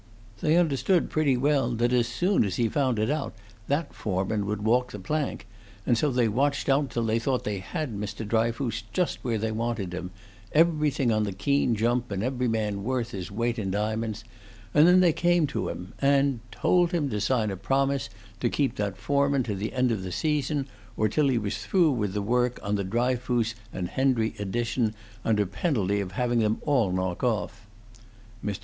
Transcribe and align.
They 0.39 0.55
understood 0.55 1.11
pretty 1.11 1.37
well 1.37 1.73
that 1.75 1.93
as 1.93 2.07
soon 2.07 2.43
as 2.43 2.55
he 2.55 2.67
found 2.67 2.97
it 2.97 3.11
out 3.11 3.35
that 3.67 3.93
foreman 3.93 4.47
would 4.47 4.63
walk 4.63 4.91
the 4.91 4.97
plank, 4.97 5.45
and 5.85 5.95
so 5.95 6.09
they 6.09 6.27
watched 6.27 6.67
out 6.69 6.89
till 6.89 7.03
they 7.03 7.19
thought 7.19 7.43
they 7.43 7.59
had 7.59 7.95
Mr. 7.95 8.27
Dryfoos 8.27 8.81
just 8.93 9.23
where 9.23 9.37
they 9.37 9.51
wanted 9.51 9.93
him 9.93 10.09
everything 10.53 11.11
on 11.11 11.21
the 11.21 11.31
keen 11.31 11.75
jump, 11.75 12.09
and 12.09 12.23
every 12.23 12.47
man 12.47 12.83
worth 12.83 13.11
his 13.11 13.29
weight 13.29 13.59
in 13.59 13.69
diamonds 13.69 14.23
and 14.73 14.87
then 14.87 15.01
they 15.01 15.13
came 15.13 15.45
to 15.45 15.69
him, 15.69 15.93
and 16.01 16.39
told 16.51 16.93
him 16.93 17.07
to 17.11 17.21
sign 17.21 17.51
a 17.51 17.55
promise 17.55 18.09
to 18.39 18.49
keep 18.49 18.77
that 18.77 18.97
foreman 18.97 19.43
to 19.43 19.53
the 19.53 19.71
end 19.71 19.91
of 19.91 20.01
the 20.01 20.11
season, 20.11 20.67
or 20.97 21.07
till 21.09 21.27
he 21.27 21.37
was 21.37 21.59
through 21.59 21.91
with 21.91 22.13
the 22.15 22.23
work 22.23 22.59
on 22.63 22.73
the 22.73 22.83
Dryfoos 22.83 23.53
and 23.71 23.87
Hendry 23.87 24.33
Addition, 24.39 24.95
under 25.23 25.45
penalty 25.45 25.99
of 26.01 26.13
having 26.13 26.39
them 26.39 26.59
all 26.65 26.91
knock 26.91 27.23
off. 27.23 27.67
Mr. 28.43 28.57